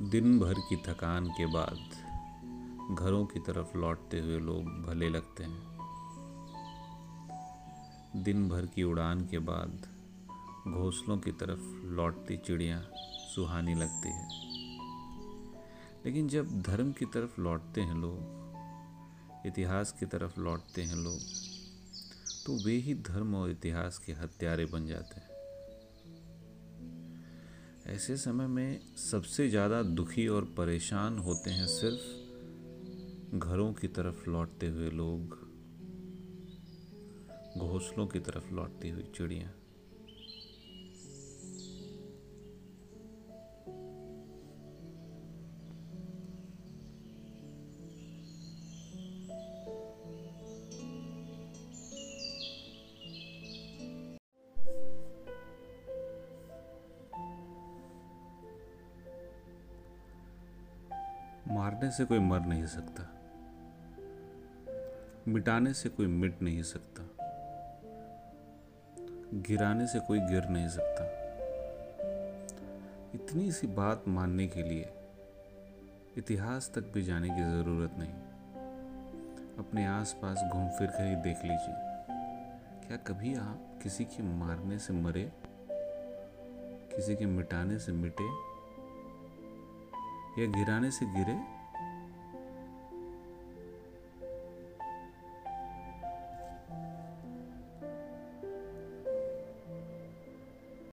दिन 0.00 0.38
भर 0.38 0.54
की 0.54 0.76
थकान 0.76 1.26
के 1.26 1.46
बाद 1.46 1.78
घरों 2.98 3.26
की 3.26 3.40
तरफ़ 3.40 3.78
लौटते 3.78 4.20
हुए 4.20 4.38
लोग 4.38 4.64
भले 4.82 5.08
लगते 5.08 5.44
हैं। 5.44 5.78
दिन 8.16 8.48
भर 8.48 8.66
की 8.66 8.82
उड़ान 8.82 9.20
के 9.20 9.38
बाद 9.38 9.70
घोंसलों 10.68 11.18
की 11.18 11.32
तरफ़ 11.32 11.86
लौटती 11.86 12.36
चिड़ियाँ 12.36 12.80
सुहानी 13.34 13.74
लगती 13.74 14.08
है। 14.08 14.28
लेकिन 16.06 16.28
जब 16.28 16.62
धर्म 16.62 16.92
की 16.92 17.04
तरफ़ 17.04 17.40
लौटते 17.40 17.80
हैं 17.80 17.94
लोग, 17.94 18.18
इतिहास 19.46 19.92
की 19.92 20.06
तरफ़ 20.06 20.40
लौटते 20.40 20.82
हैं 20.82 20.96
लोग 20.96 21.18
तो 22.46 22.64
वे 22.64 22.72
ही 22.72 22.94
धर्म 22.94 23.34
और 23.34 23.50
इतिहास 23.50 23.98
के 23.98 24.12
हत्यारे 24.12 24.64
बन 24.64 24.86
जाते 24.86 25.20
हैं। 25.20 25.35
ऐसे 27.86 28.16
समय 28.16 28.46
में 28.46 28.80
सबसे 28.96 29.48
ज़्यादा 29.48 29.82
दुखी 29.82 30.26
और 30.28 30.44
परेशान 30.44 31.18
होते 31.18 31.50
हैं 31.50 31.66
सिर्फ़ 31.66 33.38
घरों 33.38 33.72
की 33.72 33.88
तरफ़ 33.88 34.30
लौटते 34.30 34.66
हुए 34.66 34.90
लोग, 34.90 35.36
घोंसलों 37.58 38.06
की 38.06 38.20
तरफ़ 38.20 38.52
लौटती 38.54 38.88
हुई 38.88 39.02
चिड़ियाँ। 39.16 39.52
मारने 61.48 61.90
से 61.90 62.04
कोई 62.04 62.18
मर 62.18 62.40
नहीं 62.40 62.66
सकता। 62.66 63.10
मिटाने 65.28 65.74
से 65.74 65.88
कोई 65.88 66.06
मिट 66.06 66.42
नहीं 66.42 66.62
सकता। 66.62 67.02
गिराने 69.34 69.86
से 69.86 70.00
कोई 70.00 70.20
गिर 70.20 70.48
नहीं 70.48 70.68
सकता। 70.68 71.04
इतनी 73.14 73.52
सी 73.52 73.66
बात 73.66 74.04
मानने 74.08 74.46
के 74.46 74.62
लिए 74.62 74.92
इतिहास 76.16 76.72
तक 76.74 76.92
भी 76.94 77.02
जाने 77.02 77.28
की 77.30 77.42
ज़रूरत 77.42 77.90
नहीं। 77.98 78.14
अपने 79.58 79.86
आसपास 79.86 80.44
घूम 80.52 80.68
फिर 80.68 80.86
कर 80.86 81.04
ही 81.04 81.16
देख 81.16 81.36
लीजिए। 81.42 81.74
क्या 82.88 82.96
कभी 82.96 83.34
आप 83.34 83.80
किसी 83.82 84.04
के 84.04 84.22
मारने 84.22 84.78
से 84.78 84.92
मरे? 84.92 85.32
किसी 86.96 87.16
के 87.16 87.26
मिटाने 87.26 87.78
से 87.78 87.92
मिटे? 87.92 88.55
या 90.38 90.46
गिराने 90.46 90.90
से 90.90 91.06
गिरे 91.06 91.34